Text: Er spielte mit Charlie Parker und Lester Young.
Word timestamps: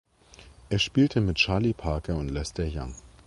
Er 0.71 0.79
spielte 0.79 1.21
mit 1.21 1.37
Charlie 1.37 1.73
Parker 1.75 2.15
und 2.17 2.29
Lester 2.29 2.65
Young. 2.67 2.95